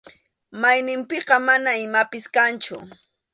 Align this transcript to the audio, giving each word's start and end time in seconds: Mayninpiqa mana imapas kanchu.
Mayninpiqa 0.61 1.35
mana 1.47 1.71
imapas 1.85 2.25
kanchu. 2.35 2.75